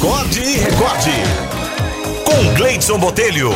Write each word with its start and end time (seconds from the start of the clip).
Acorde 0.00 0.40
e 0.40 0.56
recorde. 0.56 1.10
Com 2.24 2.54
Gleidson 2.56 2.98
Botelho. 2.98 3.50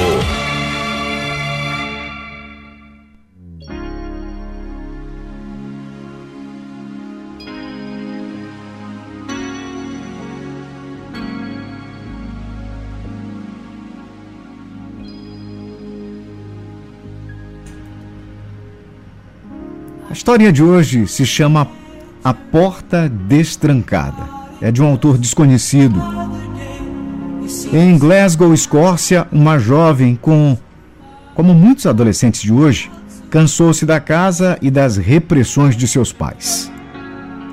A 20.11 20.13
história 20.13 20.53
de 20.53 20.63
hoje 20.63 21.07
se 21.07 21.25
chama 21.25 21.67
A 22.23 22.35
Porta 22.35 23.09
Destrancada. 23.09 24.29
É 24.61 24.71
de 24.71 24.83
um 24.83 24.87
autor 24.87 25.17
desconhecido. 25.17 26.24
Em 27.73 27.99
Glasgow, 27.99 28.55
Escócia, 28.55 29.27
uma 29.31 29.59
jovem 29.59 30.19
com, 30.21 30.57
como 31.35 31.53
muitos 31.53 31.87
adolescentes 31.87 32.41
de 32.41 32.53
hoje, 32.53 32.91
cansou-se 33.31 33.85
da 33.85 34.01
casa 34.01 34.57
e 34.63 34.71
das 34.71 34.97
repressões 34.97 35.77
de 35.77 35.87
seus 35.87 36.13
pais. 36.13 36.71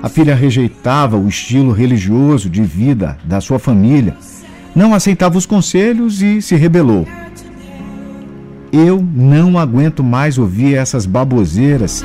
A 0.02 0.08
filha 0.08 0.34
rejeitava 0.34 1.16
o 1.16 1.28
estilo 1.28 1.72
religioso 1.72 2.48
de 2.48 2.62
vida 2.62 3.18
da 3.24 3.40
sua 3.40 3.58
família, 3.58 4.16
não 4.74 4.94
aceitava 4.94 5.36
os 5.36 5.46
conselhos 5.46 6.22
e 6.22 6.40
se 6.40 6.56
rebelou. 6.56 7.06
Eu 8.72 9.06
não 9.14 9.58
aguento 9.58 10.02
mais 10.02 10.38
ouvir 10.38 10.74
essas 10.74 11.04
baboseiras 11.04 12.04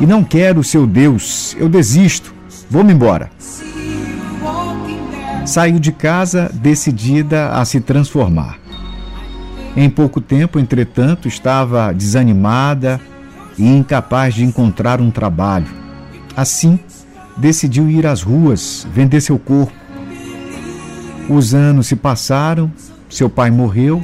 e 0.00 0.06
não 0.06 0.22
quero 0.22 0.60
o 0.60 0.64
seu 0.64 0.86
Deus. 0.86 1.56
Eu 1.58 1.68
desisto. 1.68 2.34
Vou-me 2.68 2.92
embora. 2.92 3.30
Saiu 5.44 5.78
de 5.78 5.92
casa 5.92 6.50
decidida 6.54 7.50
a 7.50 7.64
se 7.66 7.78
transformar. 7.78 8.58
Em 9.76 9.90
pouco 9.90 10.20
tempo, 10.20 10.58
entretanto, 10.58 11.28
estava 11.28 11.92
desanimada 11.92 12.98
e 13.58 13.66
incapaz 13.66 14.34
de 14.34 14.42
encontrar 14.42 15.02
um 15.02 15.10
trabalho. 15.10 15.66
Assim, 16.34 16.78
decidiu 17.36 17.90
ir 17.90 18.06
às 18.06 18.22
ruas 18.22 18.86
vender 18.92 19.20
seu 19.20 19.38
corpo. 19.38 19.74
Os 21.28 21.54
anos 21.54 21.88
se 21.88 21.96
passaram, 21.96 22.72
seu 23.10 23.28
pai 23.28 23.50
morreu, 23.50 24.02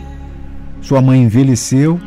sua 0.82 1.00
mãe 1.00 1.22
envelheceu 1.22 1.98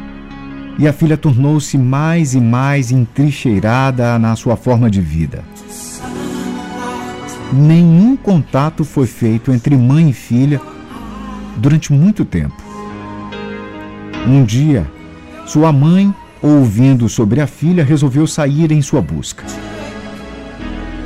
e 0.78 0.88
a 0.88 0.94
filha 0.94 1.18
tornou-se 1.18 1.78
mais 1.78 2.36
e 2.36 2.40
mais 2.40 2.92
entrincheirada 2.92 4.18
na 4.20 4.36
sua 4.36 4.56
forma 4.56 4.90
de 4.92 5.02
vida. 5.02 5.44
Nenhum 7.54 8.18
contato 8.18 8.84
foi 8.84 9.06
feito 9.06 9.52
entre 9.52 9.78
mãe 9.78 10.10
e 10.10 10.14
filha 10.14 10.60
durante 11.56 11.94
muito 11.94 12.26
tempo. 12.26 12.56
Um 14.28 14.44
dia, 14.44 14.90
sua 15.46 15.72
mãe, 15.72 16.14
ouvindo 16.42 17.08
sobre 17.08 17.42
a 17.42 17.46
filha, 17.46 17.84
resolveu 17.84 18.26
sair 18.26 18.72
em 18.72 18.82
sua 18.82 19.02
busca. 19.02 19.44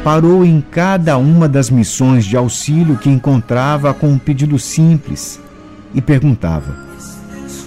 Parou 0.05 0.45
em 0.45 0.61
cada 0.61 1.17
uma 1.17 1.49
das 1.49 1.69
missões 1.69 2.25
de 2.25 2.37
auxílio 2.37 2.97
que 2.97 3.09
encontrava 3.09 3.93
com 3.93 4.07
um 4.07 4.17
pedido 4.17 4.57
simples 4.57 5.41
e 5.93 6.01
perguntava: 6.01 6.87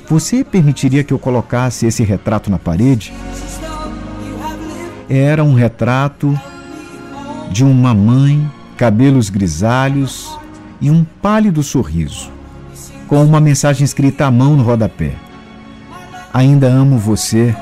você 0.09 0.43
permitiria 0.43 1.05
que 1.05 1.13
eu 1.13 1.19
colocasse 1.19 1.85
esse 1.85 2.03
retrato 2.03 2.51
na 2.51 2.59
parede? 2.59 3.13
Era 5.07 5.45
um 5.45 5.53
retrato 5.53 6.35
de 7.51 7.65
uma 7.65 7.93
mãe, 7.93 8.51
cabelos 8.81 9.29
grisalhos 9.29 10.39
e 10.81 10.91
um 10.91 11.05
pálido 11.05 11.63
sorriso, 11.63 12.31
com 13.07 13.23
uma 13.23 13.39
mensagem 13.39 13.85
escrita 13.85 14.25
à 14.25 14.31
mão 14.31 14.57
no 14.57 14.63
rodapé. 14.63 15.13
Ainda 16.33 16.67
amo 16.67 16.97
você. 16.97 17.55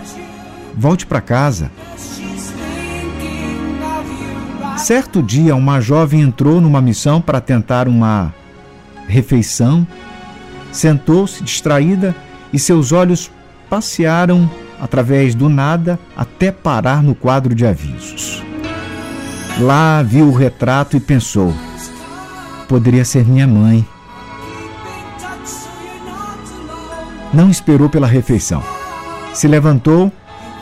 Volte 0.76 1.04
para 1.04 1.20
casa. 1.20 1.72
Certo 4.76 5.20
dia, 5.20 5.56
uma 5.56 5.80
jovem 5.80 6.20
entrou 6.20 6.60
numa 6.60 6.80
missão 6.80 7.20
para 7.20 7.40
tentar 7.40 7.88
uma 7.88 8.32
refeição, 9.08 9.84
sentou-se 10.70 11.42
distraída 11.42 12.14
e 12.52 12.60
seus 12.60 12.92
olhos 12.92 13.28
passearam 13.68 14.48
através 14.80 15.34
do 15.34 15.48
nada 15.48 15.98
até 16.16 16.52
parar 16.52 17.02
no 17.02 17.12
quadro 17.12 17.56
de 17.56 17.66
avisos. 17.66 18.46
Lá 19.58 20.02
viu 20.02 20.28
o 20.28 20.34
retrato 20.34 20.96
e 20.96 21.00
pensou: 21.00 21.52
poderia 22.68 23.04
ser 23.04 23.24
minha 23.26 23.46
mãe. 23.46 23.84
Não 27.32 27.50
esperou 27.50 27.88
pela 27.88 28.06
refeição. 28.06 28.62
Se 29.34 29.48
levantou 29.48 30.12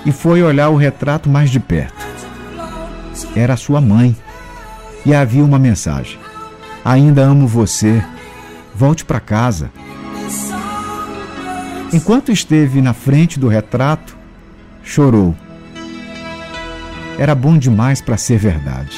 e 0.04 0.12
foi 0.12 0.42
olhar 0.42 0.70
o 0.70 0.76
retrato 0.76 1.28
mais 1.28 1.50
de 1.50 1.60
perto. 1.60 2.06
Era 3.34 3.56
sua 3.56 3.80
mãe. 3.80 4.16
E 5.04 5.14
havia 5.14 5.44
uma 5.44 5.58
mensagem: 5.58 6.18
Ainda 6.84 7.22
amo 7.22 7.46
você. 7.46 8.02
Volte 8.74 9.04
para 9.04 9.20
casa. 9.20 9.70
Enquanto 11.92 12.32
esteve 12.32 12.80
na 12.82 12.92
frente 12.92 13.38
do 13.38 13.48
retrato, 13.48 14.16
chorou. 14.82 15.34
Era 17.18 17.34
bom 17.34 17.56
demais 17.56 18.00
para 18.00 18.16
ser 18.16 18.38
verdade. 18.38 18.96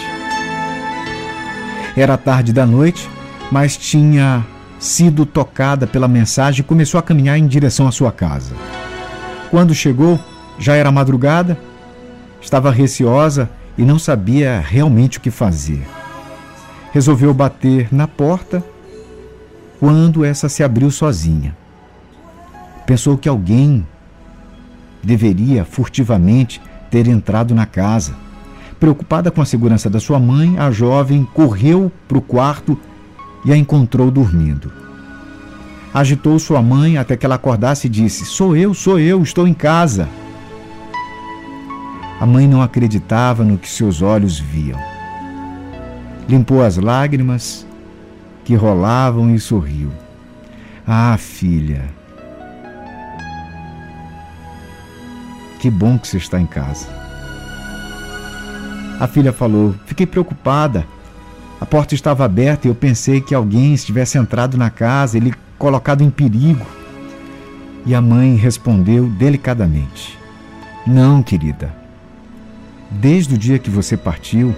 Era 1.97 2.17
tarde 2.17 2.53
da 2.53 2.67
noite, 2.67 3.09
mas 3.51 3.77
tinha 3.77 4.45
sido 4.79 5.25
tocada 5.25 5.87
pela 5.87 6.09
mensagem 6.09 6.61
e 6.61 6.65
começou 6.65 6.99
a 6.99 7.03
caminhar 7.03 7.39
em 7.39 7.47
direção 7.47 7.87
à 7.87 7.93
sua 7.93 8.11
casa. 8.11 8.55
Quando 9.51 9.75
chegou, 9.75 10.19
já 10.59 10.75
era 10.75 10.91
madrugada, 10.91 11.59
estava 12.41 12.71
receosa 12.71 13.49
e 13.77 13.83
não 13.83 13.99
sabia 13.99 14.61
realmente 14.61 15.19
o 15.19 15.21
que 15.21 15.31
fazer. 15.31 15.87
Resolveu 16.93 17.33
bater 17.33 17.89
na 17.93 18.09
porta 18.09 18.63
quando 19.79 20.25
essa 20.25 20.49
se 20.49 20.65
abriu 20.65 20.91
sozinha. 20.91 21.57
Pensou 22.85 23.17
que 23.17 23.29
alguém 23.29 23.87
deveria 25.03 25.65
furtivamente 25.65 26.61
ter 26.91 27.07
entrado 27.07 27.55
na 27.55 27.67
casa. 27.67 28.15
Preocupada 28.79 29.31
com 29.31 29.43
a 29.43 29.47
segurança 29.47 29.91
da 29.91 29.99
sua 29.99 30.19
mãe, 30.19 30.59
a 30.59 30.71
jovem 30.71 31.27
correu 31.35 31.91
para 32.07 32.19
o 32.19 32.23
quarto 32.23 32.79
e 33.45 33.53
a 33.53 33.57
encontrou 33.57 34.11
dormindo. 34.11 34.73
Agitou 35.93 36.39
sua 36.39 36.63
mãe 36.63 36.99
até 36.99 37.17
que 37.17 37.27
ela 37.27 37.35
acordasse 37.35 37.87
e 37.87 37.91
disse: 37.91 38.25
Sou 38.25 38.57
eu, 38.57 38.75
sou 38.75 38.99
eu, 38.99 39.23
estou 39.23 39.49
em 39.49 39.55
casa. 39.55 40.09
A 42.21 42.27
mãe 42.27 42.47
não 42.47 42.63
acreditava 42.63 43.45
no 43.45 43.59
que 43.59 43.69
seus 43.69 44.03
olhos 44.03 44.39
viam. 44.39 44.79
Limpou 46.29 46.63
as 46.63 46.77
lágrimas 46.77 47.67
que 48.45 48.55
rolavam 48.55 49.35
e 49.35 49.41
sorriu. 49.41 49.91
Ah, 50.87 51.17
filha, 51.19 51.85
Que 55.59 55.71
bom 55.71 55.99
que 55.99 56.07
você 56.07 56.19
está 56.19 56.41
em 56.41 56.47
casa. 56.47 56.87
A 59.01 59.07
filha 59.07 59.33
falou: 59.33 59.75
Fiquei 59.87 60.07
preocupada. 60.07 60.87
A 61.61 61.67
porta 61.67 61.95
estava 61.95 62.25
aberta 62.25 62.67
e 62.67 62.71
eu 62.71 62.75
pensei 62.75 63.21
que 63.21 63.35
alguém 63.35 63.75
estivesse 63.75 64.17
entrado 64.17 64.57
na 64.57 64.71
casa 64.71 65.19
e 65.19 65.35
colocado 65.59 66.03
em 66.03 66.11
perigo. 66.11 66.65
E 67.85 67.95
a 67.95 68.01
mãe 68.01 68.37
respondeu 68.37 69.09
delicadamente: 69.09 70.19
Não, 70.87 71.23
querida. 71.23 71.75
Desde 72.91 73.35
o 73.35 73.39
dia 73.39 73.59
que 73.59 73.71
você 73.71 73.97
partiu, 73.97 74.55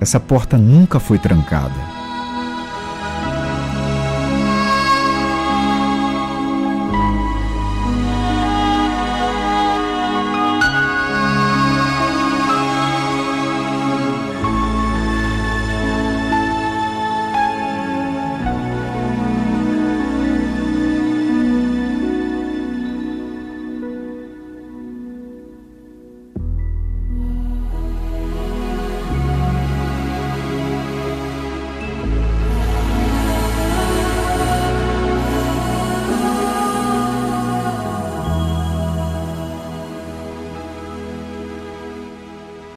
essa 0.00 0.20
porta 0.20 0.56
nunca 0.56 0.98
foi 1.00 1.18
trancada. 1.18 1.95